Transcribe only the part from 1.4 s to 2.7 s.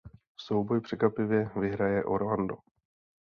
vyhraje Orlando.